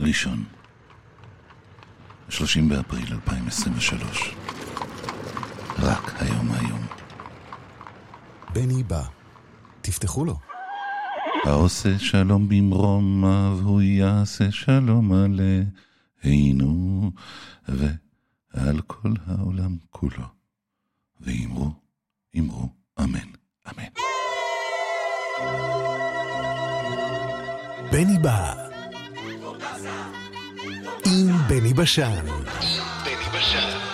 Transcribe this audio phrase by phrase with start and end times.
[0.00, 0.44] ראשון,
[2.28, 4.34] 30 באפריל 2023.
[5.78, 6.86] רק היום היום.
[8.54, 9.02] בני בא.
[9.80, 10.38] תפתחו לו.
[11.44, 17.10] העושה שלום במרומיו, הוא יעשה שלום עלינו
[17.68, 20.24] ועל כל העולם כולו.
[21.20, 21.72] ואמרו,
[22.38, 22.68] אמרו,
[23.00, 23.28] אמן,
[23.70, 23.88] אמן.
[27.92, 28.63] בני בא.
[31.14, 32.24] עם בני בשן.
[33.04, 33.93] בני בשן.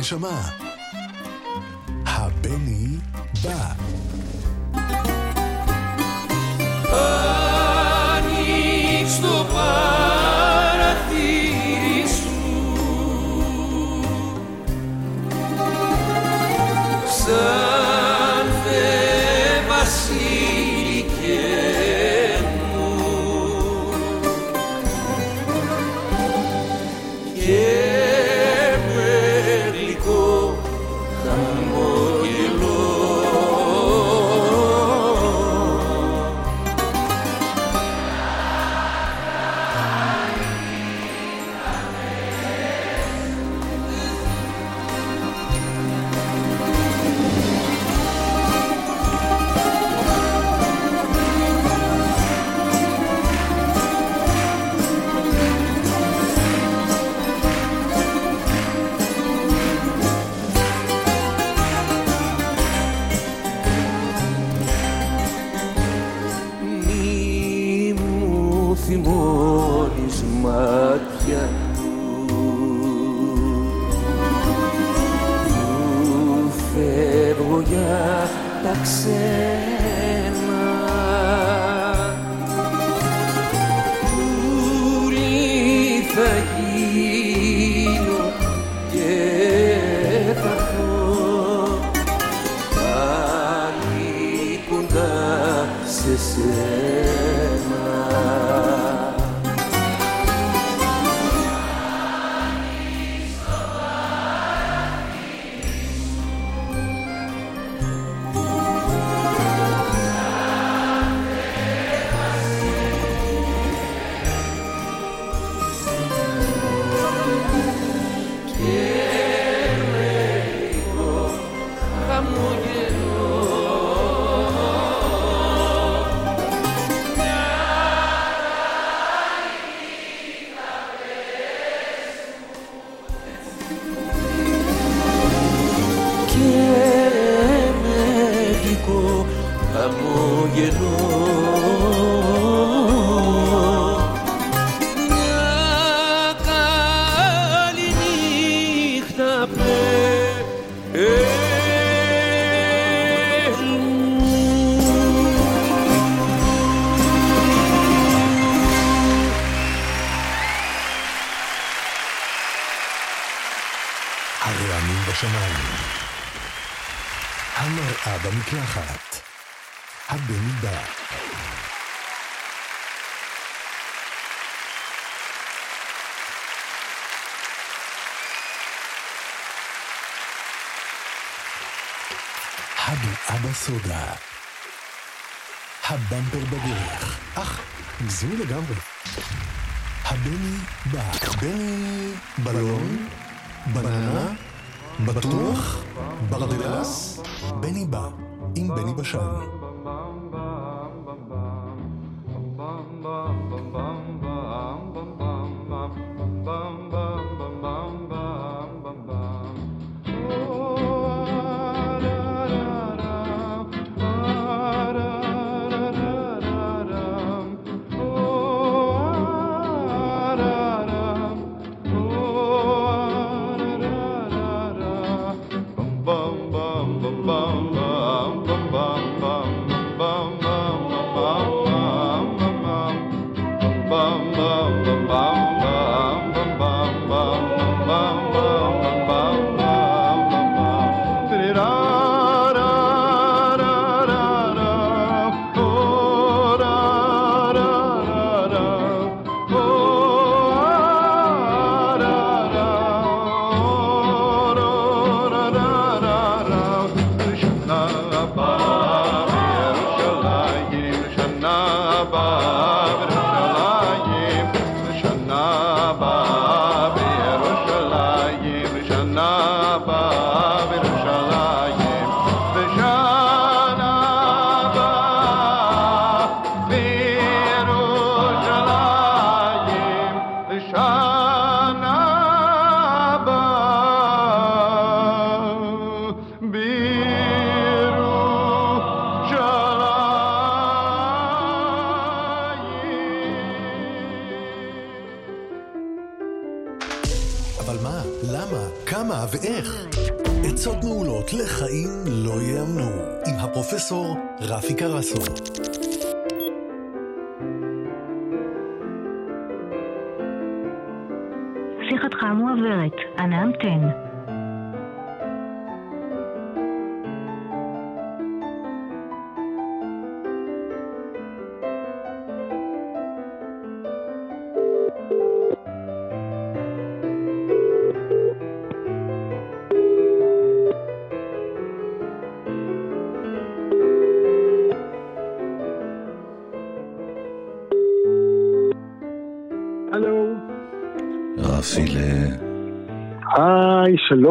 [0.00, 0.69] הכינור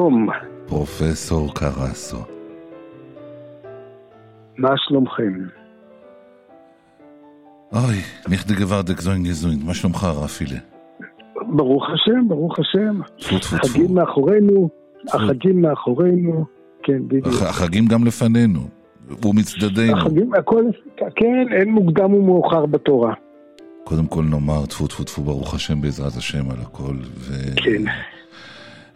[0.09, 0.29] שלום.
[0.65, 2.17] לפרופסור קרסו.
[4.57, 5.33] מה שלומכם?
[7.73, 7.95] אוי,
[8.29, 10.59] נכדי גווארדק זוין גזוין, מה שלומך רפילה?
[11.55, 13.01] ברוך השם, ברוך השם.
[13.19, 13.67] טפו טפו טפו.
[13.67, 14.69] החגים מאחורינו,
[15.13, 16.45] החגים מאחורינו.
[16.83, 17.27] כן, בדיוק.
[17.27, 18.59] הח- החגים גם לפנינו,
[19.25, 19.97] ומצדדינו.
[19.97, 20.63] החגים, הכל,
[21.15, 23.13] כן, אין מוקדם ומאוחר בתורה.
[23.83, 26.95] קודם כל נאמר טפו טפו טפו ברוך השם בעזרת השם על הכל.
[27.15, 27.33] ו...
[27.55, 27.83] כן.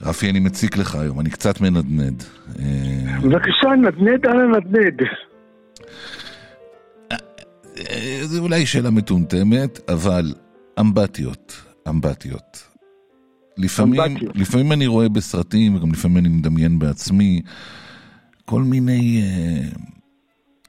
[0.06, 2.24] רפי, אני מציק לך היום, אני קצת מנדנד.
[2.60, 5.02] אה, בבקשה, נדנד על הנדנד.
[8.24, 10.34] זו אולי שאלה מטומטמת, אבל
[10.80, 12.68] אמבטיות, אמבטיות.
[13.58, 14.36] לפעמים, אמבטיות.
[14.36, 17.42] לפעמים אני רואה בסרטים, וגם לפעמים אני מדמיין בעצמי,
[18.46, 19.68] כל מיני, אה,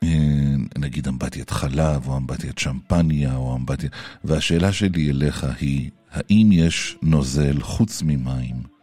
[0.02, 3.92] אה, נגיד אמבטיית חלב, או אמבטיית שמפניה, או אמבטיית...
[4.24, 8.73] והשאלה שלי אליך היא, האם יש נוזל חוץ ממים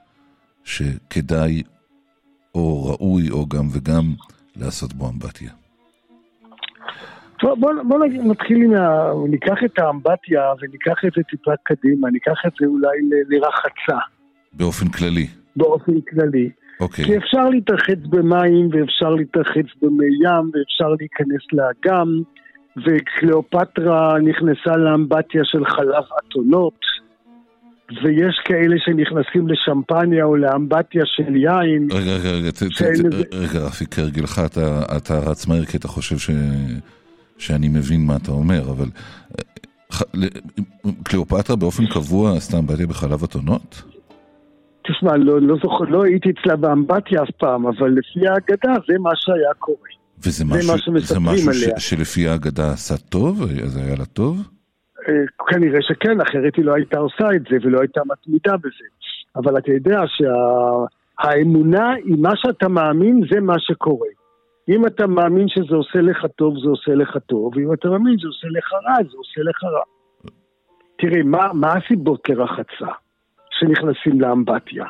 [0.63, 1.63] שכדאי,
[2.55, 4.03] או ראוי, או גם וגם,
[4.55, 5.51] לעשות בו אמבטיה?
[7.39, 9.11] טוב, בוא, בוא נגיד- נתחיל עם ה...
[9.29, 13.99] ניקח את האמבטיה וניקח את זה טיפה קדימה, ניקח את זה אולי ל- לרחצה,
[14.53, 15.27] באופן כללי.
[15.55, 16.49] באופן כללי.
[16.79, 17.05] אוקיי.
[17.05, 22.07] כי אפשר להתרחץ במים, ואפשר להתרחץ במי ים, ואפשר להיכנס לאגם,
[22.85, 26.79] וקליאופטרה נכנסה לאמבטיה של חלב אתונות,
[28.03, 31.87] ויש כאלה שנכנסים לשמפניה או לאמבטיה של יין.
[31.91, 34.41] רגע, רגע, רגע, רגע, רפי, כהרגלך
[34.95, 36.29] אתה, רץ מהר כי אתה חושב ש...
[37.37, 38.87] שאני מבין מה אתה אומר, אבל
[39.39, 40.27] אה,
[41.03, 43.83] קליאופטרה באופן קבוע עשתה אמבטיה בחלב אתונות?
[44.87, 49.11] תשמע, לא, לא זוכר, לא הייתי אצלה באמבטיה אף פעם, אבל לפי האגדה זה מה
[49.15, 49.77] שהיה קורה.
[50.19, 51.53] וזה זה משהו, מה שמספרים משהו.
[51.53, 51.89] ש...
[51.89, 53.41] שלפי האגדה עשה טוב?
[53.63, 54.41] אז היה לה טוב?
[55.09, 58.87] אה, כנראה שכן, אחרת היא לא הייתה עושה את זה ולא הייתה מתמידה בזה.
[59.35, 64.09] אבל אתה יודע שהאמונה היא מה שאתה מאמין, זה מה שקורה.
[64.69, 68.27] אם אתה מאמין שזה עושה לך טוב, זה עושה לך טוב, ואם אתה מאמין שזה
[68.27, 69.83] עושה לך רע, זה עושה לך רע.
[70.97, 72.91] תראה, מה, מה הסיבות לרחצה
[73.49, 74.85] שנכנסים לאמבטיה?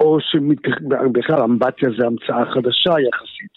[0.00, 3.56] או שבכלל אמבטיה זה המצאה חדשה יחסית.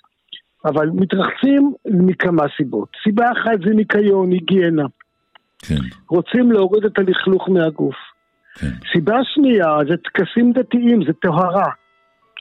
[0.65, 2.89] אבל מתרחצים מכמה סיבות.
[3.03, 4.85] סיבה אחת זה ניקיון, היגיינה.
[5.67, 5.75] כן,
[6.09, 7.95] רוצים להוריד את הלכלוך מהגוף.
[8.59, 8.67] כן.
[8.93, 11.69] סיבה שנייה זה טקסים דתיים, זה טהרה.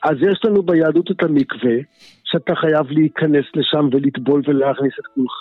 [0.03, 1.75] אז יש לנו ביהדות את המקווה,
[2.23, 5.37] שאתה חייב להיכנס לשם ולטבול ולהכניס את כולך.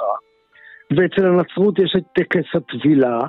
[0.90, 3.20] ואצל הנצרות יש את טקס הטבילה,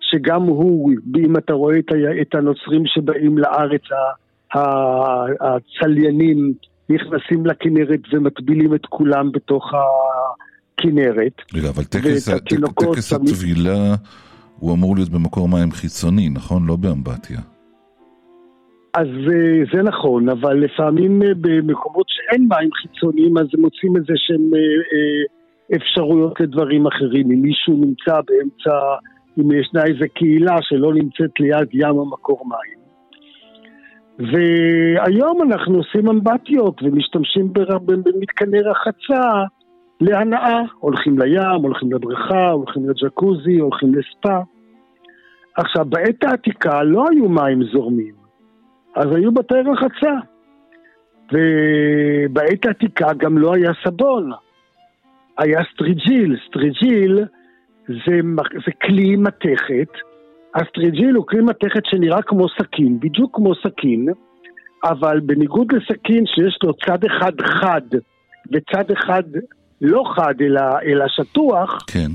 [0.00, 6.52] שגם הוא, אם אתה רואה את, ה- הנוצרים שבאים לארץ, ה- ה- הצליינים
[6.90, 9.64] נכנסים לכנרת ומטבילים את כולם בתוך
[10.78, 11.32] הכנרת.
[11.54, 12.28] רגע, אבל טקס,
[12.74, 13.94] טקס הטבילה
[14.58, 16.66] הוא אמור להיות במקור מים חיצוני, נכון?
[16.66, 17.38] לא באמבטיה.
[18.94, 24.50] אז אה, זה נכון, אבל לפעמים אה, במקומות שאין מים חיצוניים, אז מוצאים איזה שהם
[24.54, 27.30] אה, אפשרויות לדברים אחרים.
[27.30, 28.74] אם מישהו נמצא באמצע,
[29.38, 32.78] אם ישנה איזה קהילה שלא נמצאת ליד ים המקור מים.
[34.18, 37.52] והיום אנחנו עושים אמבטיות ומשתמשים
[37.86, 39.22] במתקני רחצה
[40.00, 40.62] להנאה.
[40.78, 44.40] הולכים לים, הולכים לבריכה, הולכים לג'קוזי, הולכים לספא.
[45.56, 48.14] עכשיו, בעת העתיקה לא היו מים זורמים.
[48.94, 50.14] אז היו בתי רחצה.
[51.32, 54.30] ובעת העתיקה גם לא היה סבון.
[55.38, 56.36] היה סטריג'יל.
[56.48, 57.18] סטריג'יל
[57.88, 58.20] זה,
[58.66, 59.88] זה כלי מתכת.
[60.54, 64.08] הסטריג'יל הוא כלי מתכת שנראה כמו סכין, בדיוק כמו סכין,
[64.84, 67.82] אבל בניגוד לסכין שיש לו צד אחד חד
[68.52, 69.22] וצד אחד
[69.80, 72.10] לא חד אלא, אלא שטוח, כן.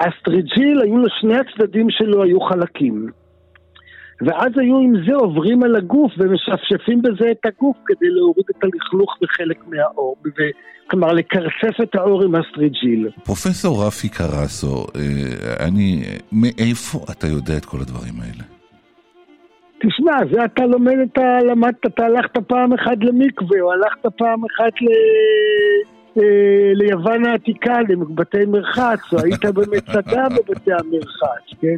[0.00, 3.06] הסטריג'יל היו לו שני הצדדים שלו היו חלקים.
[4.20, 9.16] ואז היו עם זה עוברים על הגוף ומשפשפים בזה את הגוף כדי להוריד את הלכלוך
[9.22, 10.54] בחלק מהעור, ו-
[10.90, 13.08] כלומר לקרצף את העור עם הסטריג'יל.
[13.24, 18.44] פרופסור רפי קרסו, אה, אני, מאיפה אתה יודע את כל הדברים האלה?
[19.78, 24.72] תשמע, זה אתה לומד, אתה למדת, אתה הלכת פעם אחת למקווה, או הלכת פעם אחת
[24.82, 24.86] ל...
[26.18, 26.22] אה,
[26.74, 31.76] ליוון העתיקה, לבתי מרחץ, או היית במצדה בבתי המרחץ, כן?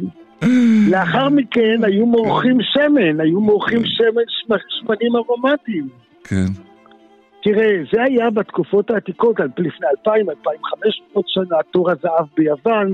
[0.91, 5.87] לאחר מכן היו מורחים שמן, היו מורחים שמן שמ- שמנים ארומטיים.
[6.23, 6.45] כן.
[7.43, 12.93] תראה, זה היה בתקופות העתיקות, לפני 2,000, 2,500 שנה, תור הזהב ביוון.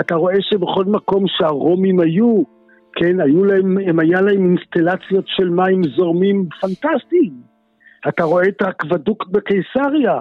[0.00, 2.42] אתה רואה שבכל מקום שהרומים היו,
[2.96, 7.32] כן, היו להם, הם היה להם אינסטלציות של מים זורמים פנטסטיים.
[8.08, 10.20] אתה רואה את האקוודוקט בקיסריה,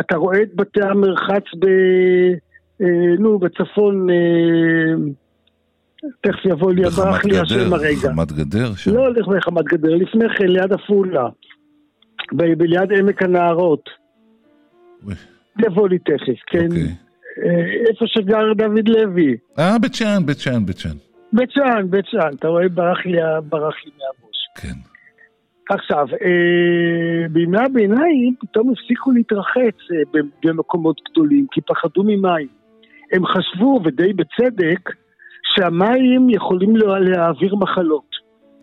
[0.00, 1.66] אתה רואה את בתי המרחץ ב...
[2.82, 4.94] אה, נו, בצפון, אה,
[6.20, 8.12] תכף יבוא לי, ברח לי השם הרגע.
[8.12, 8.94] חמת גדר שם.
[8.94, 11.28] לא הולך בחמת גדר, לפני כן, ליד עפולה,
[12.60, 13.88] ליד עמק הנערות.
[15.04, 15.14] אוי,
[15.58, 16.66] יבוא לי תכף, כן.
[16.66, 16.94] אוקיי.
[17.44, 19.36] אה, איפה שגר דוד לוי.
[19.58, 20.96] אה, בית שאן, בית שאן, בית שאן.
[21.32, 24.48] בית שאן, בית שאן, אתה רואה, ברח לי, ברח לי מהראש.
[24.54, 24.97] כן.
[25.68, 32.48] עכשיו, אה, בימי הביניים פתאום הפסיקו להתרחץ אה, במקומות גדולים, כי פחדו ממים.
[33.12, 34.90] הם חשבו, ודי בצדק,
[35.54, 38.16] שהמים יכולים לה- להעביר מחלות.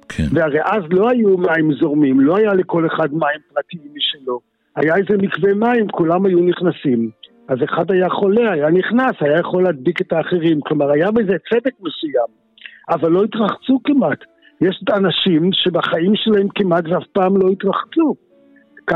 [0.09, 0.23] כן.
[0.33, 4.39] והרי אז לא היו מים זורמים, לא היה לכל אחד מים פרטיים משלו.
[4.75, 7.09] היה איזה מקווה מים, כולם היו נכנסים.
[7.47, 10.61] אז אחד היה חולה, היה נכנס, היה יכול להדביק את האחרים.
[10.61, 12.29] כלומר, היה בזה צדק מסוים,
[12.89, 14.19] אבל לא התרחצו כמעט.
[14.61, 18.15] יש אנשים שבחיים שלהם כמעט ואף פעם לא התרחצו.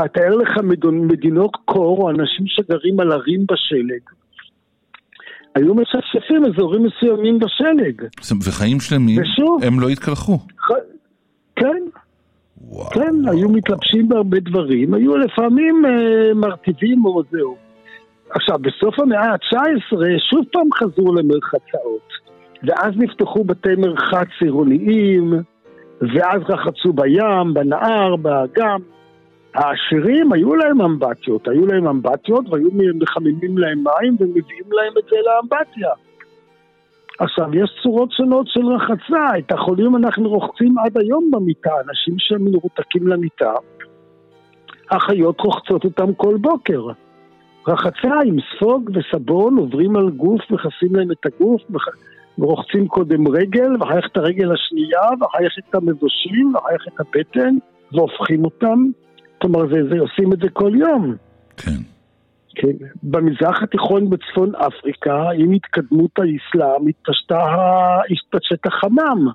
[0.08, 0.58] תאר לך
[0.92, 4.00] מדינות קור או אנשים שגרים על ערים בשלג.
[5.54, 8.02] היו משפשפים אזורים מסוימים בשלג.
[8.48, 9.64] וחיים שלמים, ושוב.
[9.64, 10.38] הם לא התקלחו.
[10.58, 10.70] ח-
[11.56, 11.82] כן,
[12.60, 12.90] וואו.
[12.90, 17.56] כן, היו מתלבשים בהרבה דברים, היו לפעמים אה, מרטיבים או זהו.
[18.30, 19.96] עכשיו, בסוף המאה ה-19
[20.30, 22.08] שוב פעם חזרו למרחצאות,
[22.62, 25.32] ואז נפתחו בתי מרחץ עירוניים,
[26.00, 28.80] ואז רחצו בים, בנהר, באגם.
[29.54, 35.16] העשירים היו להם אמבטיות, היו להם אמבטיות והיו מחממים להם מים ומביאים להם את זה
[35.26, 35.90] לאמבטיה.
[37.18, 42.44] עכשיו, יש צורות שונות של רחצה, את החולים אנחנו רוחצים עד היום במיטה, אנשים שהם
[42.44, 43.52] מרותקים למיטה,
[44.88, 46.82] אחיות רוחצות אותם כל בוקר.
[47.68, 51.88] רחצה עם ספוג וסבון, עוברים על גוף, מכסים להם את הגוף, מח-
[52.40, 57.00] ורוחצים קודם רגל, ואחר כך את הרגל השנייה, ואחר כך את המבושים, ואחר כך את
[57.00, 57.54] הבטן,
[57.92, 58.78] והופכים אותם.
[59.40, 61.14] כלומר, זה, זה, עושים את זה כל יום.
[61.56, 61.80] כן.
[62.54, 62.86] כן.
[63.02, 67.44] במזרח התיכון בצפון אפריקה, עם התקדמות האסלאם, התפשטה,
[68.10, 69.28] התפשט החמם.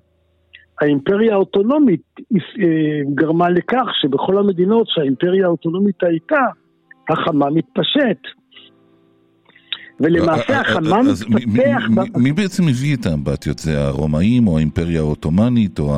[0.81, 2.01] האימפריה האוטונומית
[2.35, 6.41] אה, גרמה לכך שבכל המדינות שהאימפריה האוטונומית הייתה,
[7.09, 8.21] החמם התפשט.
[9.99, 11.83] ולמעשה אה, אה, החמם מי- מי- התפתח...
[11.89, 13.59] מי- מי בעצם הביא את האמבטיות?
[13.59, 15.93] זה הרומאים או האימפריה העות'מאנית או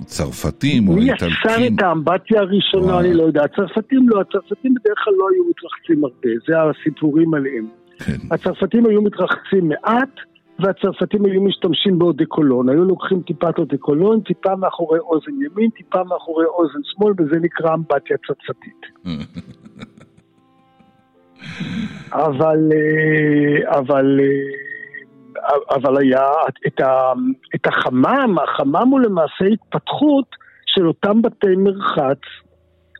[0.00, 1.36] הצרפתים או מי האיטלקים?
[1.44, 3.00] יצר את האמבטיה הראשונה.
[3.00, 3.44] אני לא יודע.
[3.44, 7.66] הצרפתים לא, הצרפתים בדרך כלל לא היו מתרחצים הרבה, זה הסיפורים עליהם.
[7.98, 8.16] כן.
[8.30, 10.10] הצרפתים היו מתרחצים מעט,
[10.58, 12.68] והצרפתים היו משתמשים באודקולון.
[12.68, 18.16] היו לוקחים טיפת אודקולון, טיפה מאחורי אוזן ימין, טיפה מאחורי אוזן שמאל, וזה נקרא אמבטיה
[18.26, 18.80] צרפתית.
[22.12, 26.30] אבל, אה, אבל, אה, אבל היה
[26.66, 27.12] את, ה,
[27.54, 30.26] את החמם, החמם הוא למעשה התפתחות
[30.66, 32.20] של אותם בתי מרחץ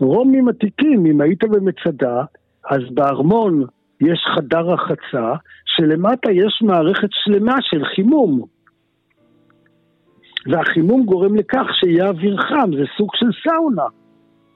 [0.00, 1.06] רומים עתיקים.
[1.06, 2.24] אם היית במצדה,
[2.70, 3.64] אז בארמון
[4.00, 8.44] יש חדר רחצה, שלמטה יש מערכת שלמה של חימום.
[10.46, 14.03] והחימום גורם לכך שיהיה אוויר חם, זה סוג של סאונה.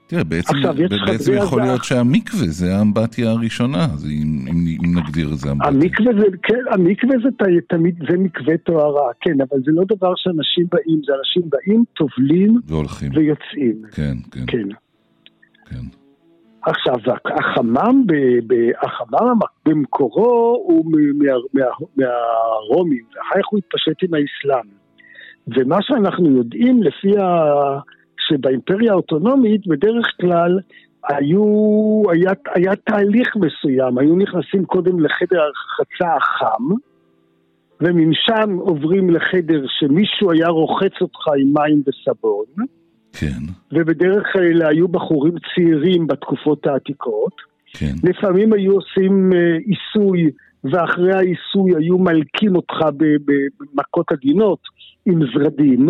[0.08, 0.74] תראה, בעצם, עכשיו,
[1.06, 1.62] בעצם יכול.
[1.62, 5.70] להיות שהמקווה זה האמבטיה הראשונה, זה אם, אם, אם נגדיר את זה אמבטיה.
[5.70, 7.28] המקווה זה, כן, המקווה זה
[7.68, 12.60] תמיד, זה מקווה טהרה, כן, אבל זה לא דבר שאנשים באים, זה אנשים באים, טובלים
[12.66, 13.10] והולכים.
[13.14, 14.68] ויוצאים, כן, כן, כן.
[15.70, 15.84] כן.
[16.62, 16.94] עכשיו,
[17.38, 18.12] החמם, ב,
[18.46, 21.62] ב, החמם במקורו הוא מה, מה,
[21.96, 24.78] מהרומים, ואחר כך הוא התפשט עם האסלאם.
[25.56, 27.24] ומה שאנחנו יודעים לפי ה...
[28.28, 30.58] שבאימפריה האוטונומית בדרך כלל
[31.08, 36.64] היו, היה, היה תהליך מסוים, היו נכנסים קודם לחדר הרחצה החם,
[37.80, 42.66] ומשם עוברים לחדר שמישהו היה רוחץ אותך עם מים וסבון,
[43.12, 47.48] כן, ובדרך כלל היו בחורים צעירים בתקופות העתיקות.
[47.72, 47.94] כן.
[48.04, 50.30] לפעמים היו עושים אה, עיסוי,
[50.64, 54.58] ואחרי העיסוי היו מלקים אותך במכות עדינות
[55.06, 55.88] עם זרדים.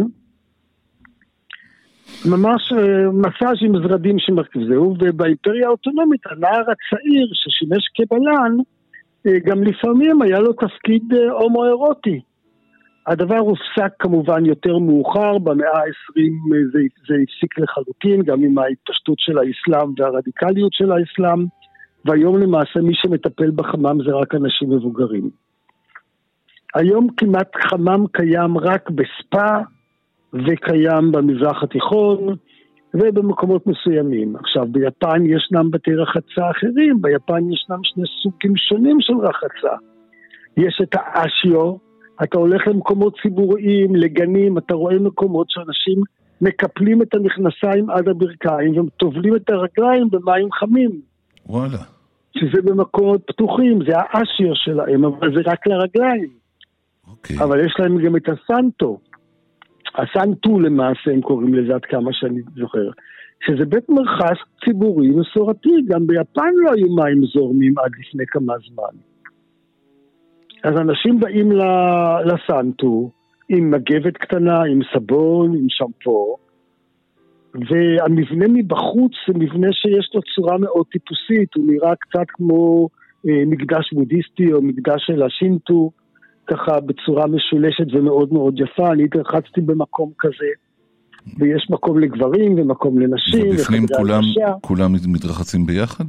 [2.26, 8.56] ממש אה, מסאז' עם זרדים שמרכיב זהו, ובאימפריה האוטונומית הנער הצעיר ששימש כבלן,
[9.26, 12.20] אה, גם לפעמים היה לו תפקיד אה, הומואירוטי.
[13.06, 19.38] הדבר הופסק כמובן יותר מאוחר, במאה ה-20 זה, זה הפסיק לחלוטין, גם עם ההתפשטות של
[19.38, 21.46] האסלאם והרדיקליות של האסלאם,
[22.04, 25.30] והיום למעשה מי שמטפל בחמם זה רק אנשים מבוגרים.
[26.74, 29.60] היום כמעט חמם קיים רק בספא
[30.32, 32.36] וקיים במזרח התיכון
[32.94, 34.36] ובמקומות מסוימים.
[34.36, 39.76] עכשיו, ביפן ישנם בתי רחצה אחרים, ביפן ישנם שני סוגים שונים של רחצה.
[40.56, 41.76] יש את האשיו,
[42.22, 46.02] אתה הולך למקומות ציבוריים, לגנים, אתה רואה מקומות שאנשים
[46.40, 51.00] מקפלים את המכנסיים עד הברכיים וטובלים את הרגליים במים חמים.
[51.46, 51.78] וואלה.
[52.38, 56.30] שזה במקומות פתוחים, זה האשיר שלהם, אבל זה רק לרגליים.
[57.10, 57.36] אוקיי.
[57.38, 58.98] אבל יש להם גם את הסנטו.
[59.94, 62.90] הסנטו למעשה, הם קוראים לזה עד כמה שאני זוכר.
[63.46, 68.98] שזה בית מרחץ ציבורי מסורתי, גם ביפן לא היו מים זורמים עד לפני כמה זמן.
[70.64, 71.52] אז אנשים באים
[72.24, 73.10] לסנטו
[73.48, 76.36] עם מגבת קטנה, עם סבון, עם שמפו,
[77.54, 82.88] והמבנה מבחוץ זה מבנה שיש לו צורה מאוד טיפוסית, הוא נראה קצת כמו
[83.28, 85.90] אה, מקדש בודהיסטי או מקדש של השינטו,
[86.50, 88.92] ככה בצורה משולשת ומאוד מאוד יפה.
[88.92, 90.50] אני התרחצתי במקום כזה,
[91.38, 93.48] ויש מקום לגברים ומקום לנשים.
[93.50, 94.22] ובפנים כולם.
[94.60, 96.04] כולם מתרחצים ביחד?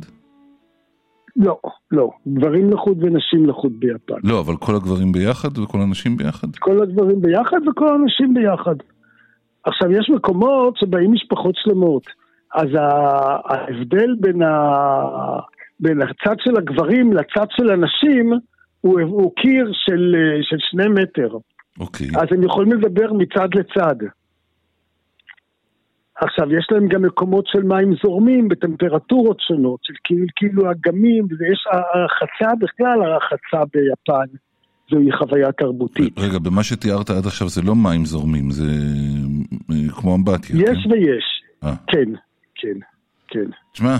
[1.36, 1.60] לא,
[1.91, 2.10] לא.
[2.28, 4.19] גברים לחוד ונשים לחוד ביפן.
[4.23, 6.47] לא, אבל כל הגברים ביחד וכל הנשים ביחד?
[6.60, 8.75] כל הגברים ביחד וכל האנשים ביחד.
[9.63, 12.04] עכשיו, יש מקומות שבאים משפחות שלמות,
[12.56, 14.49] אז ההבדל בין, ה...
[15.80, 18.34] בין הצד של הגברים לצד של הנשים
[18.82, 21.38] הוא, הוא קיר של, אה, של שני מטר.
[21.80, 22.08] אוקיי.
[22.08, 23.96] אז הם יכולים לדבר מצד לצד.
[26.22, 31.63] עכשיו, יש להם גם מקומות של מים זורמים בטמפרטורות שונות, של כאילו, כאילו אגמים, ויש
[31.72, 34.38] הרחצה בכלל, הרחצה ביפן,
[34.92, 36.20] זוהי חוויה תרבותית.
[36.20, 38.72] רגע, במה שתיארת עד עכשיו זה לא מים זורמים, זה
[39.72, 40.56] אה, כמו אמבטיה.
[40.56, 40.92] יש כן?
[40.92, 41.24] ויש,
[41.63, 41.76] אה.
[41.88, 42.12] כן,
[42.56, 42.80] כן,
[43.28, 43.50] כן.
[43.74, 43.96] תשמע,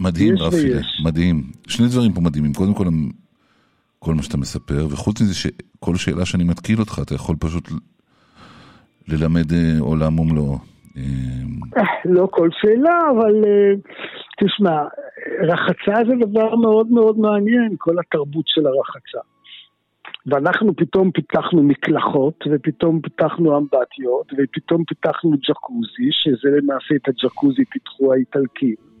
[0.00, 0.72] מדהים רפי.
[1.04, 1.42] מדהים.
[1.68, 2.52] שני דברים פה מדהימים.
[2.52, 2.84] קודם כל,
[4.04, 7.68] כל מה שאתה מספר, וחוץ מזה שכל שאלה שאני מתקיל אותך, אתה יכול פשוט
[9.08, 10.58] ללמד אה, עולם ומלואו.
[10.96, 11.02] אה,
[11.76, 13.34] אה, לא כל שאלה, אבל
[14.40, 14.78] תשמע,
[15.48, 19.18] רחצה זה דבר מאוד מאוד מעניין, כל התרבות של הרחצה.
[20.26, 28.12] ואנחנו פתאום פיתחנו מקלחות, ופתאום פיתחנו אמבטיות, ופתאום פיתחנו ג'קוזי, שזה למעשה את הג'קוזי פיתחו
[28.12, 28.91] האיטלקים.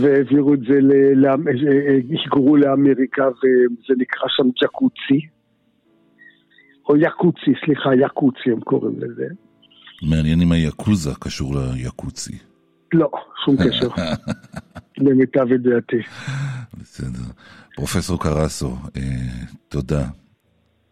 [0.00, 5.26] והעבירו את זה, ל- לאמ- אה, אה, היגרו לאמריקה, וזה נקרא שם ג'קוצי.
[6.88, 9.26] או יקוצי, סליחה, יקוצי הם קוראים לזה.
[10.10, 12.38] מעניין אם היאקוזה קשור ליאקוצי.
[12.92, 13.10] לא,
[13.44, 13.88] שום קשר.
[15.04, 15.96] למיטב ידיעתי.
[16.80, 17.32] בסדר.
[17.76, 19.02] פרופסור קרסו, אה,
[19.68, 20.06] תודה.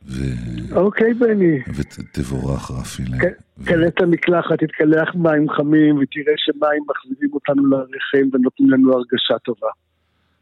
[0.09, 1.59] ו- אוקיי, בני.
[1.77, 3.03] ותבורך רפי.
[3.03, 9.39] ו- תקלה את המקלחת, תתקלח מים חמים, ותראה שמים מחזירים אותנו לרחם ונותנים לנו הרגשה
[9.45, 9.69] טובה.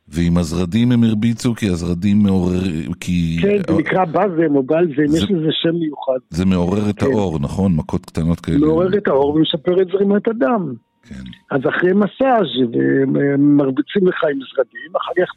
[0.08, 2.60] ועם הזרדים הם הרביצו כי הזרדים מעורר...
[3.00, 3.38] כי...
[3.42, 6.18] כן, זה נקרא בזם או בלזם, זה- יש לזה שם מיוחד.
[6.30, 7.06] זה מעורר את כן.
[7.06, 7.76] האור, נכון?
[7.76, 8.58] מכות קטנות כאלה.
[8.58, 10.74] מעורר את האור ומשפר את זרימת הדם.
[11.08, 11.14] כן.
[11.50, 15.30] אז אחרי מסאז' ומרביצים לך עם זרדים, אחר כך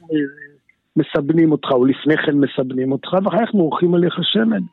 [0.99, 4.63] מסבנים אותך, או לפני כן מסבנים אותך, ואחר כך מורחים עליך שמן.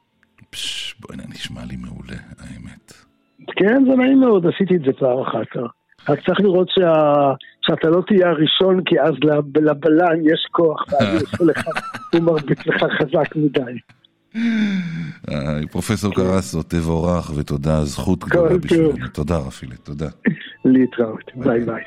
[0.51, 2.93] פש, בוא'נה, נשמע לי מעולה, האמת.
[3.57, 5.63] כן, זה נעים מאוד, עשיתי את זה פעם אחת.
[6.09, 6.93] רק צריך לראות שה...
[7.67, 10.85] שאתה לא תהיה הראשון, כי אז לב- לבלן יש כוח,
[12.15, 13.79] הוא מרביץ לך חזק מדי.
[15.31, 18.59] אה, פרופסור קרסו, תבורך ותודה, זכות גדולה.
[18.59, 19.09] בשבילנו.
[19.13, 20.09] תודה, רפילה, תודה.
[20.65, 21.83] להתראות, ביי ביי.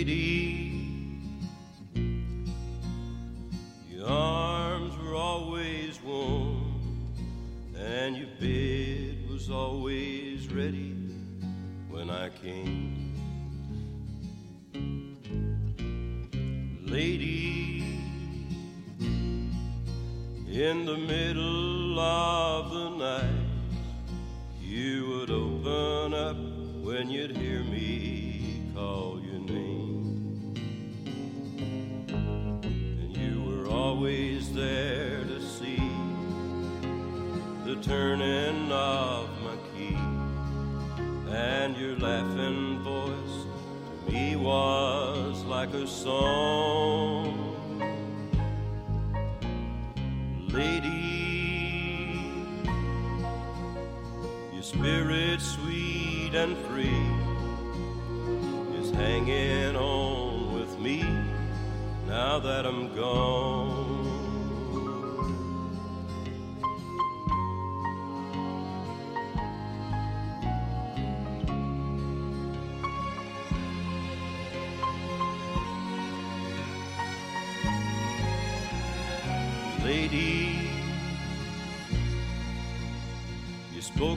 [0.00, 0.39] Lady,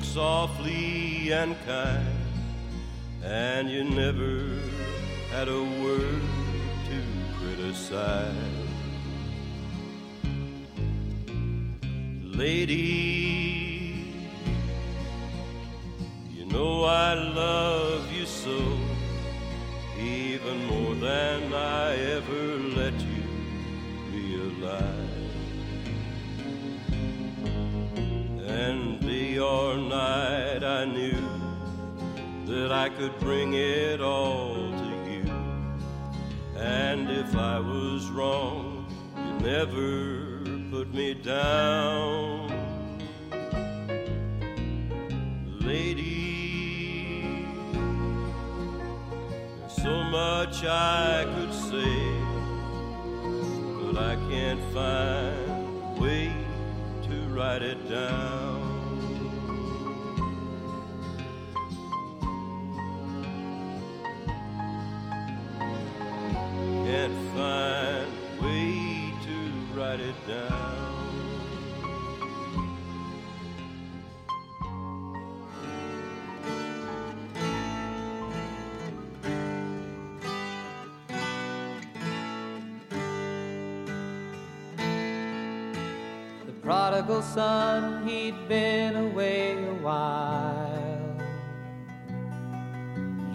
[0.03, 2.07] softly and kind,
[3.23, 4.49] and you never
[5.31, 6.21] had a word
[6.87, 7.01] to
[7.39, 8.33] criticize.
[12.21, 14.05] Lady,
[16.31, 18.59] you know I love you so,
[19.99, 23.23] even more than I ever let you
[24.11, 25.22] realize.
[32.63, 35.25] That I could bring it all to you.
[36.55, 40.39] And if I was wrong, you never
[40.71, 42.47] put me down.
[45.59, 47.45] Lady,
[49.59, 51.97] there's so much I could say,
[53.81, 56.31] but I can't find a way
[57.09, 58.42] to write it down.
[86.61, 91.17] Prodigal son, he'd been away a while.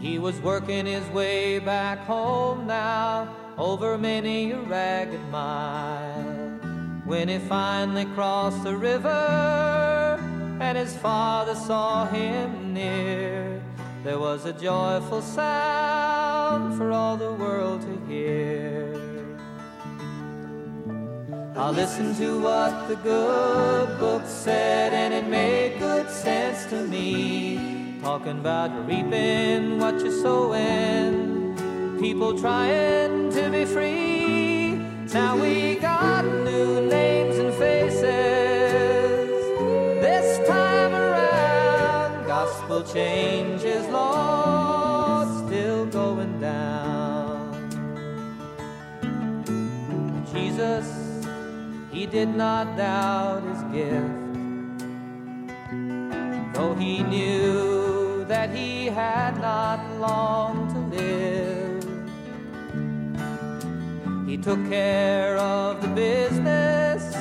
[0.00, 6.17] He was working his way back home now, over many a ragged mile.
[7.08, 10.20] When he finally crossed the river,
[10.60, 13.62] and his father saw him near,
[14.04, 18.94] there was a joyful sound for all the world to hear.
[21.56, 28.00] I listened to what the good book said, and it made good sense to me.
[28.02, 31.56] Talking about reaping what you're sowing,
[31.98, 34.74] people trying to be free.
[35.14, 35.97] Now we got
[52.10, 54.08] did not doubt his gift,
[56.54, 60.47] though he knew that he had not long
[64.48, 67.14] took care of the business,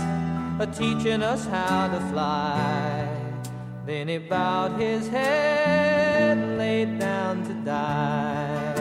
[0.62, 3.06] a teaching us how to fly.
[3.86, 8.76] Then he bowed his head and laid down to die.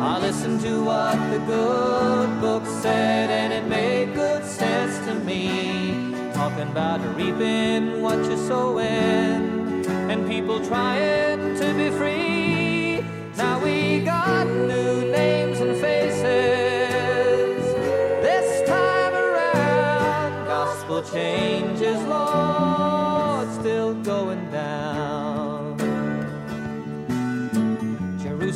[0.00, 6.32] I listened to what the good book said, and it made good sense to me.
[6.32, 13.04] Talking about reaping what you're sowing, and people trying to be free.
[13.36, 13.85] Now we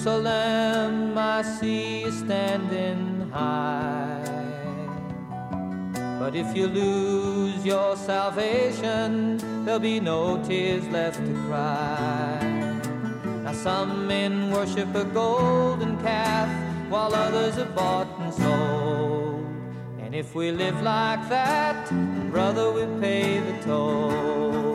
[0.02, 4.24] Jerusalem, I see you standing high.
[6.18, 9.36] But if you lose your salvation,
[9.66, 12.38] there'll be no tears left to cry.
[13.44, 16.48] Now some men worship a golden calf,
[16.88, 19.44] while others are bought and sold.
[19.98, 21.90] And if we live like that,
[22.30, 24.69] brother, we pay the toll.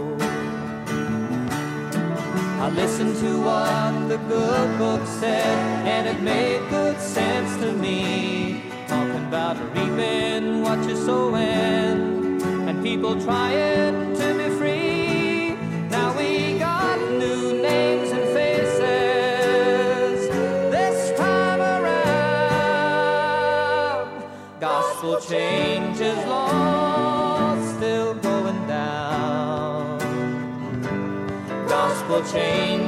[2.65, 8.63] I listened to what the good book said, and it made good sense to me.
[8.87, 14.24] Talking about reaping what you're sowing, and people trying to
[32.25, 32.84] change.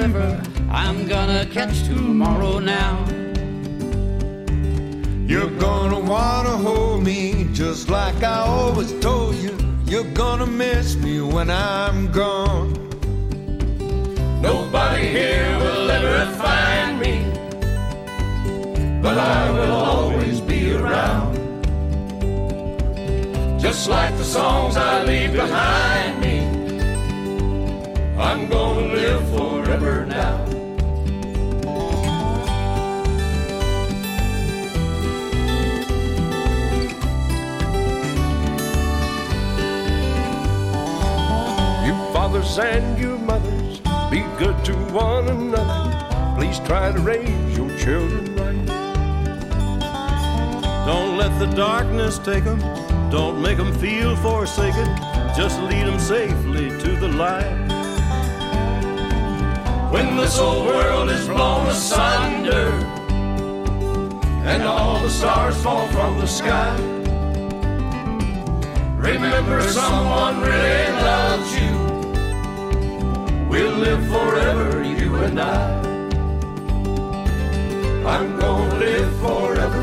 [0.00, 2.94] river I'm gonna catch tomorrow now.
[5.26, 9.54] You're gonna wanna hold me just like I always told you.
[9.84, 12.72] You're gonna miss me when I'm gone.
[14.40, 17.16] Nobody here will ever find me,
[19.02, 21.34] but I will always be around.
[23.60, 26.36] Just like the songs I leave behind me,
[28.28, 30.44] I'm gonna live for remember now.
[41.84, 43.78] You fathers and you mothers,
[44.10, 46.36] be good to one another.
[46.36, 48.66] Please try to raise your children right.
[50.86, 52.58] Don't let the darkness take them.
[53.10, 54.86] Don't make them feel forsaken.
[55.36, 57.59] Just lead them safely to the light
[59.90, 62.68] when this old world is blown asunder
[64.44, 66.76] and all the stars fall from the sky.
[68.96, 71.74] Remember, someone really loves you.
[73.48, 75.80] We'll live forever, you and I.
[78.06, 79.82] I'm gonna live forever.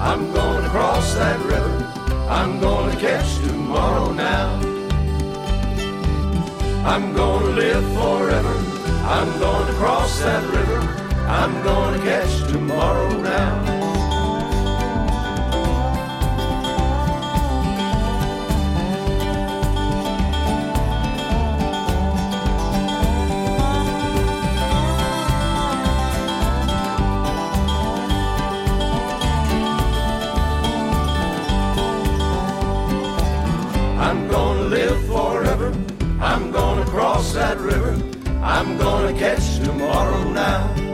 [0.00, 1.92] I'm gonna cross that river.
[2.28, 4.60] I'm gonna catch tomorrow now.
[6.84, 8.75] I'm gonna live forever.
[9.08, 10.80] I'm gonna cross that river.
[11.28, 13.62] I'm gonna catch tomorrow now.
[34.00, 35.72] I'm gonna live forever.
[36.20, 38.15] I'm gonna cross that river.
[38.48, 40.85] I'm gonna catch tomorrow now.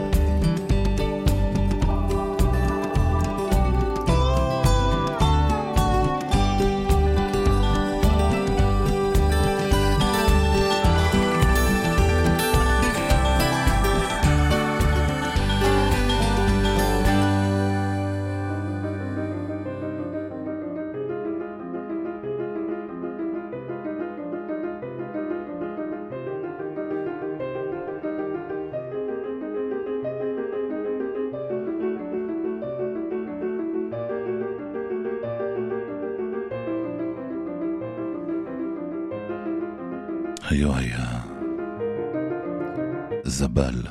[43.43, 43.81] זבל,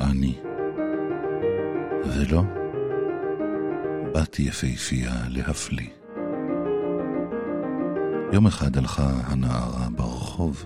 [0.00, 0.34] אני,
[2.06, 2.42] ולא
[4.14, 5.88] בת יפהפייה להפליא.
[8.32, 10.64] יום אחד הלכה הנערה ברחוב,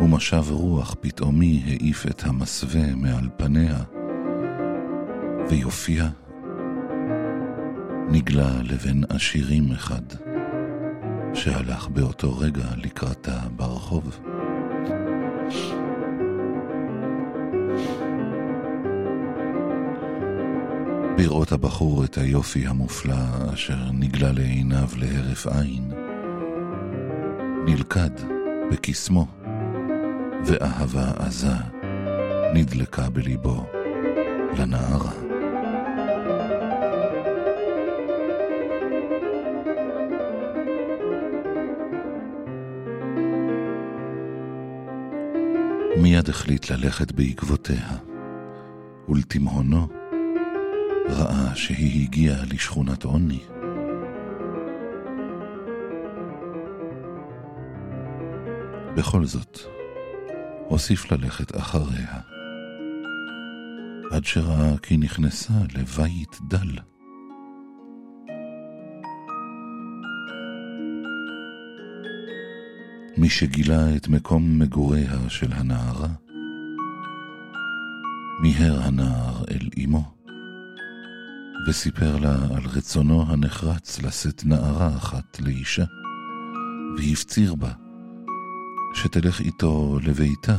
[0.00, 3.78] ומשב רוח פתאומי העיף את המסווה מעל פניה,
[5.48, 6.08] ויופייה
[8.08, 10.02] נגלה לבן עשירים אחד.
[11.34, 14.20] שהלך באותו רגע לקראתה ברחוב.
[21.16, 23.14] בראות הבחור את היופי המופלא
[23.54, 25.92] אשר נגלה לעיניו להרף עין,
[27.66, 28.10] נלכד
[28.70, 29.26] בקסמו,
[30.44, 31.54] ואהבה עזה
[32.54, 33.66] נדלקה בליבו
[34.58, 35.12] לנערה.
[45.96, 47.88] מיד החליט ללכת בעקבותיה,
[49.08, 50.01] ולתימהונו
[51.08, 53.42] ראה שהיא הגיעה לשכונת עוני.
[58.96, 59.58] בכל זאת,
[60.68, 62.20] הוסיף ללכת אחריה,
[64.10, 66.78] עד שראה כי נכנסה לבית דל.
[73.16, 76.08] מי שגילה את מקום מגוריה של הנערה,
[78.42, 80.21] מיהר הנער אל אמו,
[81.66, 85.84] וסיפר לה על רצונו הנחרץ לשאת נערה אחת לאישה,
[86.96, 87.72] והפציר בה
[88.94, 90.56] שתלך איתו לביתה,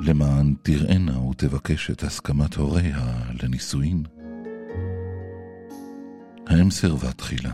[0.00, 4.02] למען תראנה ותבקש את הסכמת הוריה לנישואין.
[6.46, 7.52] האם סירבה תחילה,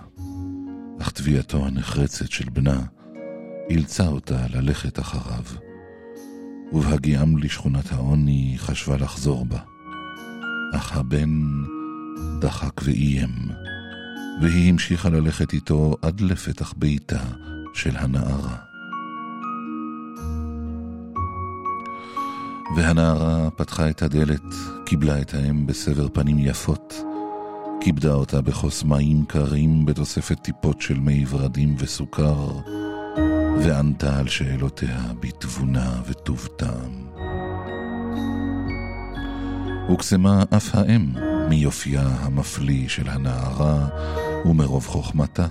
[1.01, 2.81] אך תביעתו הנחרצת של בנה
[3.71, 5.45] אילצה אותה ללכת אחריו,
[6.73, 9.59] ובהגיעם לשכונת העוני חשבה לחזור בה.
[10.75, 11.31] אך הבן
[12.41, 13.31] דחק ואיים,
[14.43, 17.23] והיא המשיכה ללכת איתו עד לפתח ביתה
[17.75, 18.57] של הנערה.
[22.77, 24.55] והנערה פתחה את הדלת,
[24.87, 26.95] קיבלה את האם בסבר פנים יפות,
[27.81, 32.53] כיבדה אותה בכוס מים קרים בתוספת טיפות של מי ורדים וסוכר,
[33.65, 37.07] וענתה על שאלותיה בתבונה וטוב טעם.
[39.89, 43.89] הוקסמה אף האם מיופייה המפליא של הנערה
[44.45, 45.47] ומרוב חוכמתה,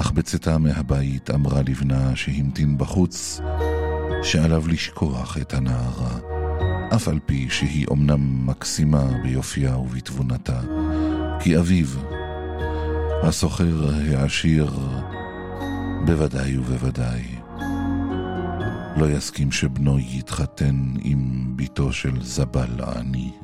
[0.00, 3.40] אך בצאתה מהבית אמרה לבנה שהמתין בחוץ,
[4.22, 6.18] שעליו לשכוח את הנערה,
[6.94, 10.60] אף על פי שהיא אומנם מקסימה ביופייה ובתבונתה,
[11.40, 11.86] כי אביו,
[13.22, 14.70] הסוחר העשיר,
[16.06, 17.24] בוודאי ובוודאי
[18.96, 23.43] לא יסכים שבנו יתחתן עם בתו של זבל העני.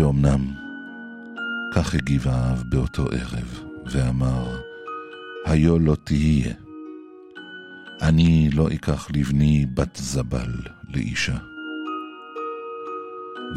[0.00, 0.54] ואומנם,
[1.74, 4.60] כך הגיב האב באותו ערב, ואמר,
[5.44, 6.54] היו לא תהיה.
[8.02, 10.52] אני לא אקח לבני בת זבל
[10.88, 11.36] לאישה.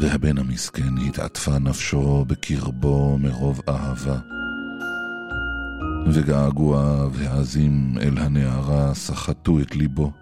[0.00, 4.18] והבן המסכן התעטפה נפשו בקרבו מרוב אהבה,
[6.06, 10.12] וגעגועיו העזים אל הנערה סחטו את ליבו.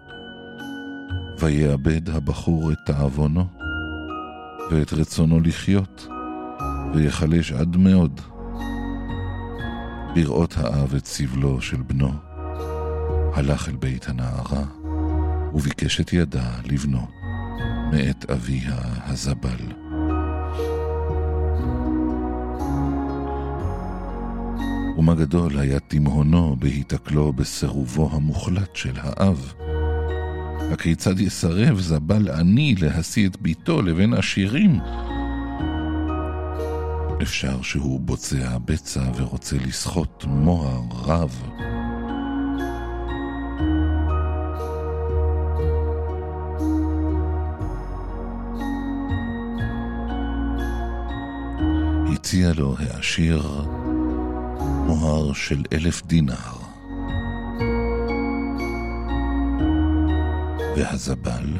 [1.39, 3.45] ויאבד הבחור את תאבונו,
[4.71, 6.07] ואת רצונו לחיות,
[6.93, 8.21] ויחלש עד מאוד.
[10.15, 12.11] בראות האב את סבלו של בנו,
[13.33, 14.63] הלך אל בית הנערה,
[15.53, 17.07] וביקש את ידה לבנו,
[17.91, 19.73] מאת אביה הזבל.
[24.97, 29.53] ומה גדול היה תימהונו בהיתקלו בסירובו המוחלט של האב.
[30.71, 34.79] הכיצד יסרב זבל עני להשיא את ביתו לבין עשירים?
[37.23, 41.43] אפשר שהוא בוצע בצע ורוצה לסחוט מוהר רב.
[52.13, 53.65] הציע לו העשיר
[54.87, 56.35] מוהר של אלף דינר.
[60.77, 61.59] והזבל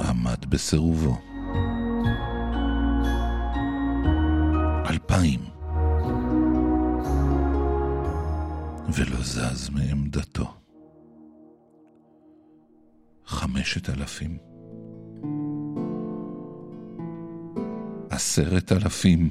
[0.00, 1.27] עמד בסירובו.
[5.18, 5.40] אלפיים.
[8.94, 10.54] ולא זז מעמדתו.
[13.26, 14.38] חמשת אלפים.
[18.10, 19.30] עשרת אלפים.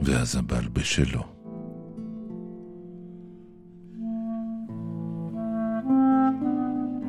[0.00, 1.22] והזבל בשלו.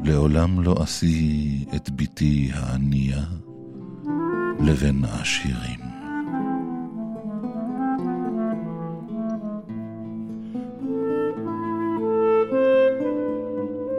[0.03, 3.25] לעולם לא אשיא את בתי הענייה
[4.59, 5.79] לבין העשירים.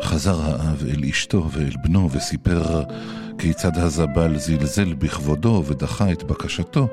[0.02, 2.82] חזר האב אל אשתו ואל בנו וסיפר
[3.38, 6.88] כיצד הזבל זלזל בכבודו ודחה את בקשתו.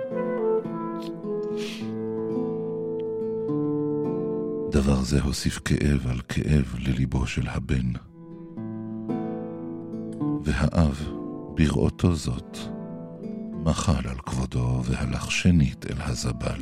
[4.72, 7.91] דבר זה הוסיף כאב על כאב לליבו של הבן.
[10.43, 11.09] והאב,
[11.55, 12.57] בראותו זאת,
[13.68, 16.61] מחל על כבודו והלך שנית אל הזבל.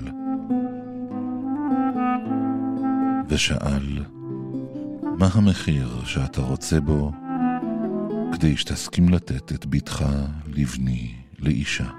[3.28, 4.04] ושאל,
[5.18, 7.12] מה המחיר שאתה רוצה בו
[8.34, 10.06] כדי שתסכים לתת את בתך
[10.48, 11.90] לבני לאישה?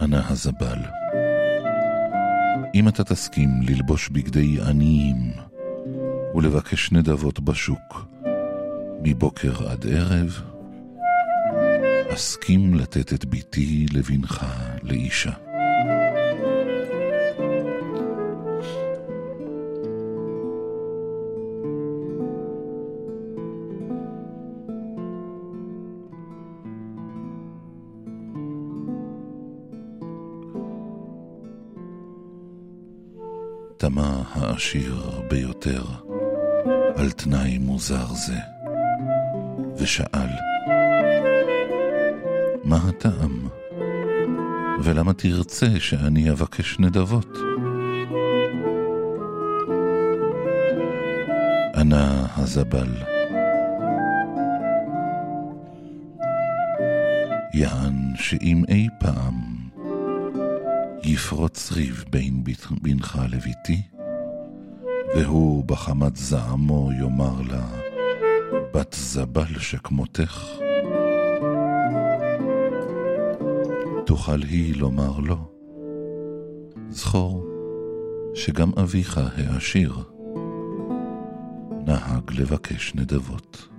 [0.00, 0.78] ענה הזבל,
[2.74, 5.43] אם אתה תסכים ללבוש בגדי עניים
[6.34, 8.06] ולבקש נדבות בשוק
[9.02, 10.40] מבוקר עד ערב,
[12.14, 14.46] אסכים לתת את ביתי לבנך
[14.82, 15.32] לאישה.
[33.76, 34.94] תמה העשיר
[35.30, 36.03] ביותר
[36.96, 38.38] על תנאי מוזר זה,
[39.76, 40.28] ושאל,
[42.64, 43.48] מה הטעם?
[44.82, 47.38] ולמה תרצה שאני אבקש נדבות?
[51.76, 52.94] ענה הזבל,
[57.54, 59.68] יען שאם אי פעם
[61.02, 62.44] יפרוץ ריב בין
[62.82, 63.82] בנך לביתי,
[65.16, 67.66] והוא בחמת זעמו יאמר לה,
[68.74, 70.48] בת זבל שכמותך,
[74.06, 75.36] תוכל היא לומר לו,
[76.90, 77.46] זכור
[78.34, 79.94] שגם אביך העשיר
[81.86, 83.73] נהג לבקש נדבות.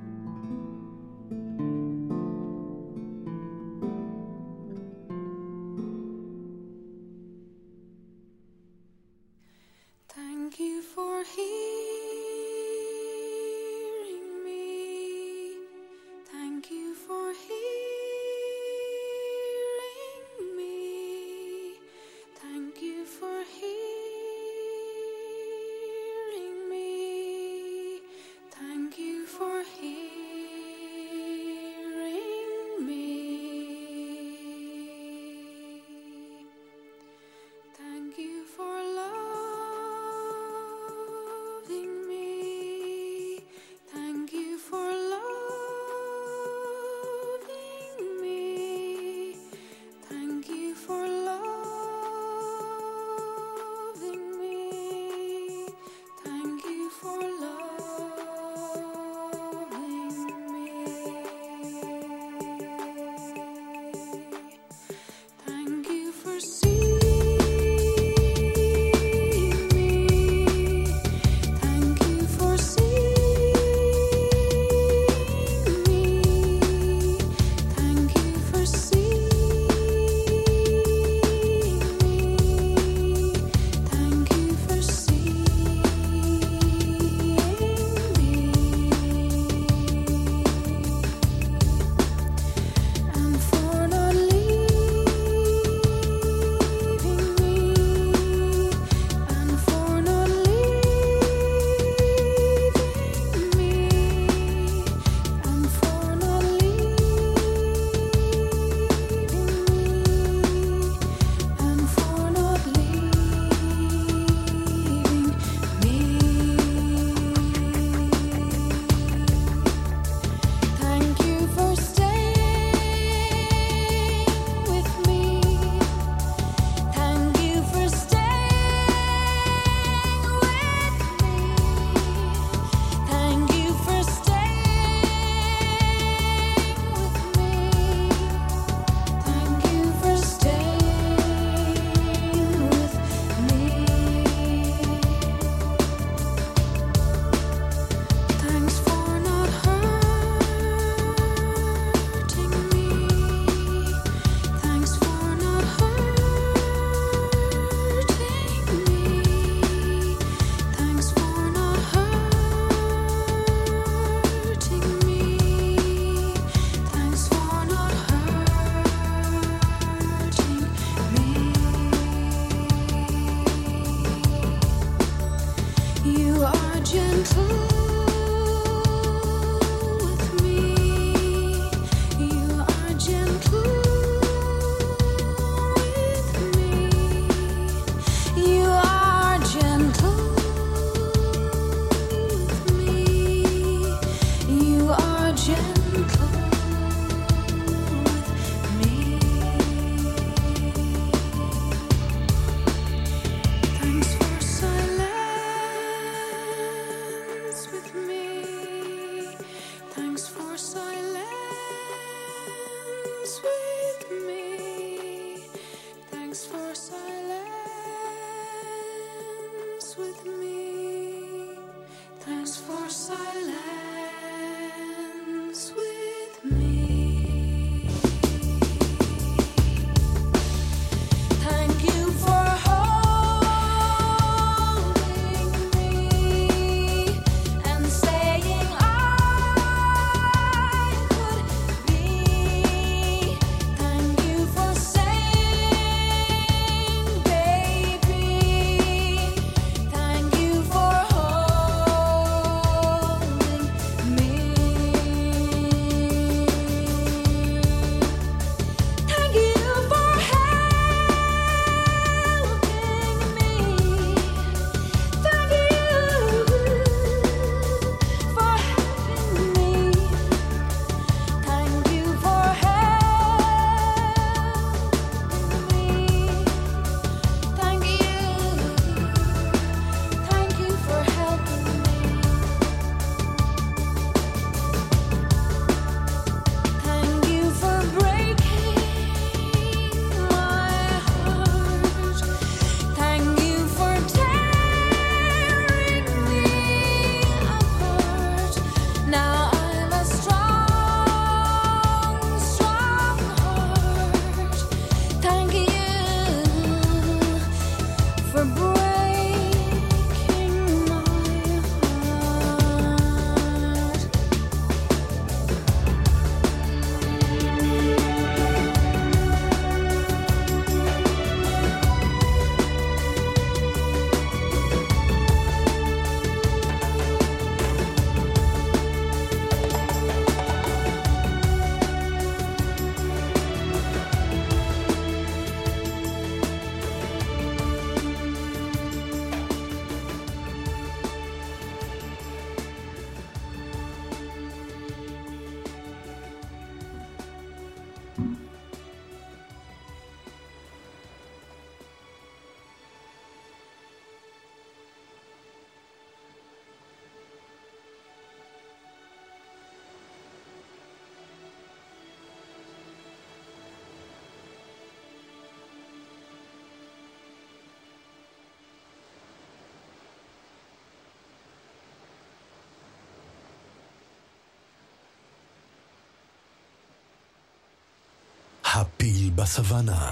[378.75, 380.11] הפיל בסוואנה.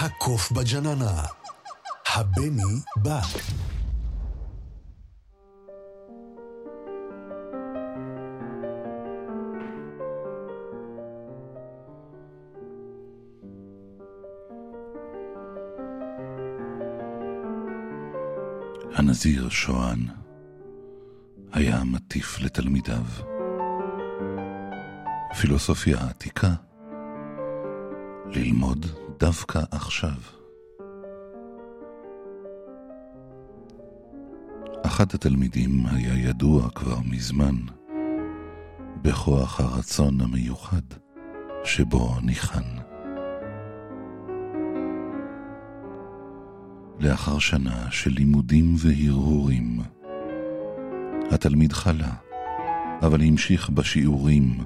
[0.00, 1.22] הקוף בג'ננה.
[2.14, 2.62] הבני
[2.96, 3.20] בא.
[18.94, 19.98] הנזיר שואן
[21.52, 23.04] היה מטיף לתלמידיו.
[25.40, 26.54] פילוסופיה עתיקה,
[28.32, 28.86] ללמוד
[29.18, 30.38] דווקא עכשיו.
[34.86, 37.54] אחד התלמידים היה ידוע כבר מזמן
[39.02, 40.82] בכוח הרצון המיוחד
[41.64, 42.62] שבו ניחן.
[47.00, 49.80] לאחר שנה של לימודים והרהורים,
[51.30, 52.12] התלמיד חלה,
[53.02, 54.58] אבל המשיך בשיעורים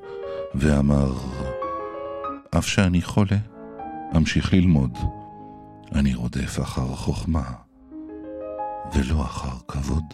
[0.55, 1.13] ואמר,
[2.59, 3.37] אף שאני חולה,
[4.17, 4.99] אמשיך ללמוד.
[5.95, 7.53] אני רודף אחר חוכמה,
[8.95, 10.05] ולא אחר כבוד.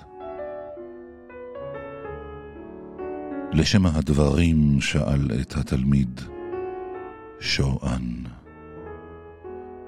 [3.53, 6.21] לשם הדברים שאל את התלמיד
[7.41, 8.03] שואן.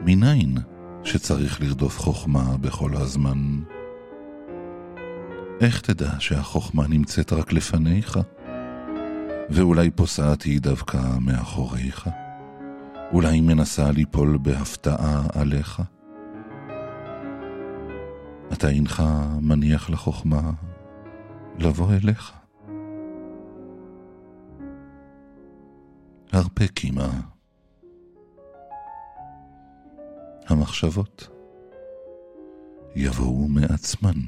[0.01, 0.55] מניין
[1.05, 3.61] שצריך לרדוף חוכמה בכל הזמן?
[5.61, 8.19] איך תדע שהחוכמה נמצאת רק לפניך?
[9.51, 12.09] ואולי פוסעת היא דווקא מאחוריך?
[13.13, 15.83] אולי מנסה ליפול בהפתעה עליך?
[18.51, 19.03] מתי אינך
[19.41, 20.51] מניח לחוכמה
[21.59, 22.33] לבוא אליך?
[26.33, 27.11] הרפה קימה.
[30.47, 31.29] המחשבות
[32.97, 34.21] יבואו מעצמן.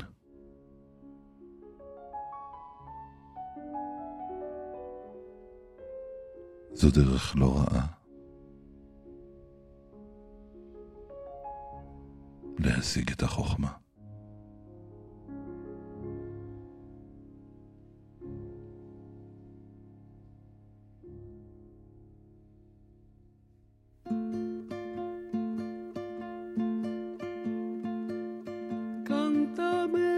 [6.72, 8.01] זו דרך לא רעה.
[12.61, 13.67] להשיג את החוכמה.
[29.09, 30.13] Cántame,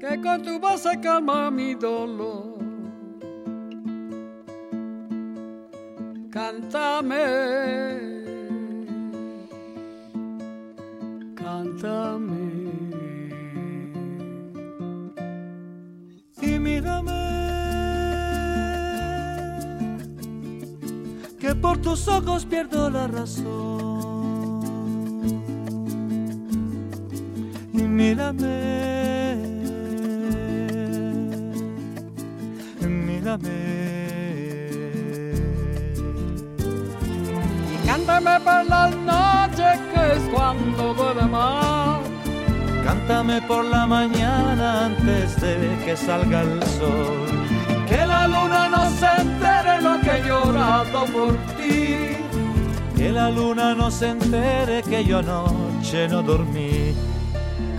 [0.00, 2.58] que con tu voz se calma mi dolor.
[6.30, 8.05] Cántame, cántame.
[21.81, 24.61] tus ojos pierdo la razón
[27.73, 29.35] y mírame
[32.81, 33.77] mírame
[37.73, 40.93] Y cántame por las noches que es cuando
[41.31, 41.99] más.
[42.83, 47.25] cántame por la mañana antes de que salga el sol
[47.87, 51.56] Que la luna no se entere lo que he llorado por ti.
[53.07, 56.93] Que la luna no se entere que yo anoche no dormí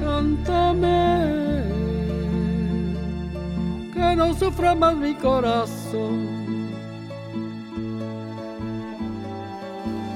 [0.00, 1.64] Cántame,
[3.92, 6.16] que no sufra más mi corazón.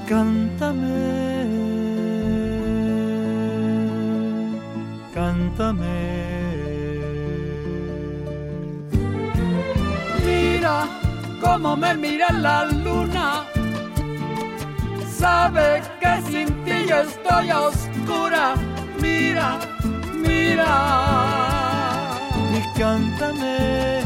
[0.09, 1.03] cántame
[5.13, 5.95] cántame
[10.25, 10.75] Mira
[11.43, 13.22] cómo me mira la luna.
[15.23, 18.55] Sabe que sin ti yo estoy a oscura.
[19.01, 19.57] Mira,
[20.27, 20.71] mira.
[22.57, 24.01] y cántame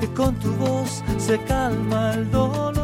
[0.00, 2.74] que con tu voz se calma el dolor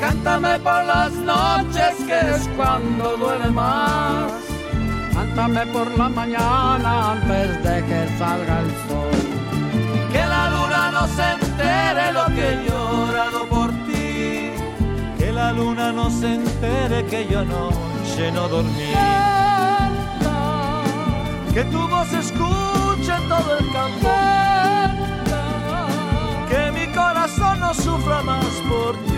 [0.00, 4.32] Cántame por las noches que es cuando duele más.
[5.12, 9.37] Cántame por la mañana antes de que salga el sol.
[10.18, 14.50] Que la luna no se entere lo que he llorado por ti.
[15.18, 18.92] Que la luna no se entere que yo anoche no dormí.
[21.54, 24.08] Que tu voz escuche todo el campo
[26.50, 29.17] que mi corazón no sufra más por ti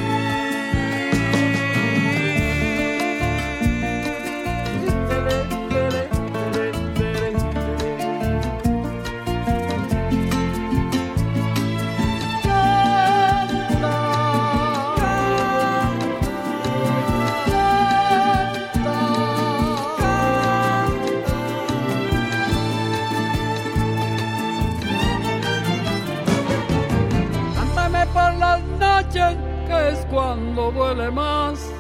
[30.30, 31.71] cuando duele más.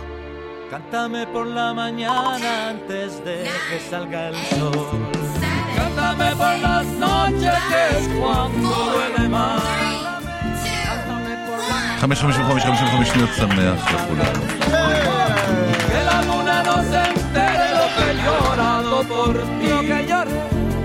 [0.69, 4.87] Cántame por la mañana antes de que salga el sol.
[5.75, 9.61] Cántame por las noches que es cuando duele más.
[10.85, 14.41] Cántame por las 555 שניות שמח לכולנו.
[15.89, 19.67] Que la luna no se entere lo que he llorado por ti.
[19.69, 20.39] Lo que llore.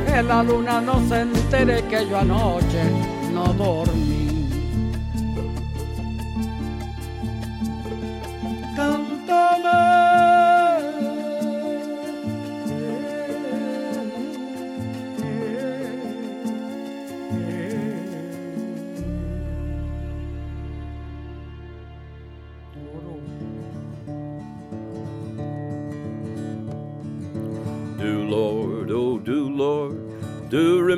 [0.06, 2.82] Que la luna no se entere que yo anoche
[3.34, 4.13] no dormí.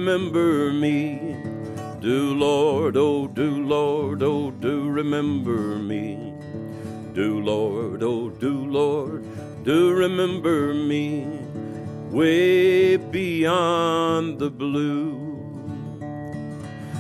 [0.08, 1.36] Remember me.
[2.00, 6.34] Do Lord, oh do Lord, oh do remember me.
[7.14, 9.26] Do Lord, oh do Lord,
[9.66, 11.28] do remember me.
[12.10, 15.20] Way beyond the blue.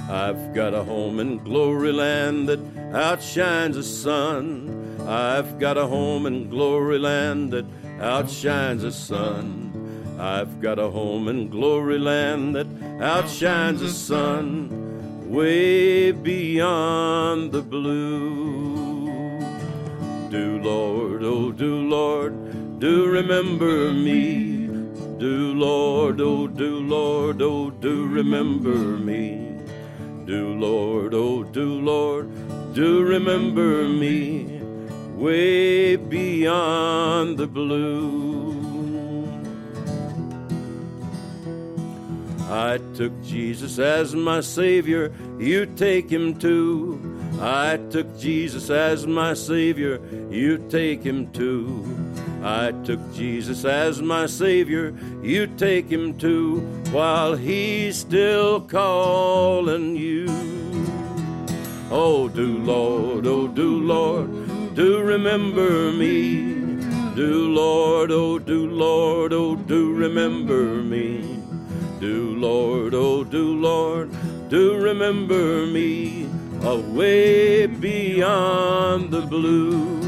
[0.10, 2.60] I've got a home in glory land that
[2.94, 5.00] outshines the sun.
[5.08, 7.66] I've got a home in glory land that
[8.02, 9.64] outshines the sun.
[10.20, 12.68] I've got a home in glory land that
[13.02, 15.30] outshines the sun.
[15.30, 19.08] Way beyond the blue.
[20.30, 24.68] Do Lord, oh do Lord, do remember me.
[25.20, 29.58] Do Lord, oh do Lord, oh do remember me.
[30.26, 32.30] Do Lord, oh do Lord,
[32.74, 34.62] do remember me.
[35.16, 38.57] Way beyond the blue.
[42.50, 47.20] I took Jesus as my Savior, you take him too.
[47.42, 50.00] I took Jesus as my Savior,
[50.32, 51.86] you take him too.
[52.42, 56.60] I took Jesus as my Savior, you take him too,
[56.92, 60.28] while he's still calling you.
[61.92, 66.56] Oh, do Lord, oh, do Lord, do remember me.
[67.16, 71.37] Do Lord, oh, do Lord, oh, do remember me.
[72.00, 74.12] Do Lord, oh, do Lord,
[74.50, 76.30] do remember me
[76.62, 80.00] away beyond the blue.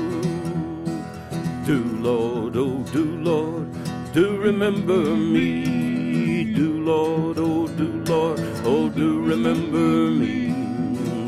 [1.66, 3.68] Do Lord, oh, do Lord,
[4.14, 6.54] do remember me.
[6.54, 10.50] Do Lord, oh, do Lord, oh, do remember me.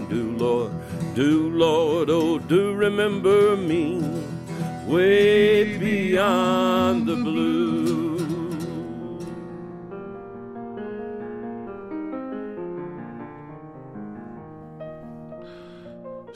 [0.09, 0.71] Do Lord,
[1.15, 3.99] do Lord, oh, do remember me
[4.85, 7.80] way beyond the blue.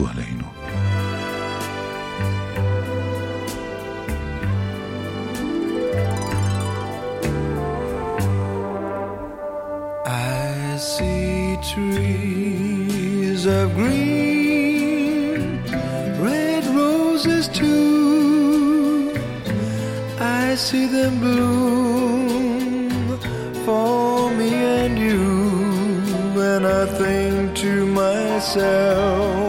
[0.00, 0.48] علينا
[10.06, 15.62] I see trees of green,
[16.22, 19.12] red roses too.
[20.18, 22.90] I see them bloom
[23.64, 29.47] for me and you, and I think to myself.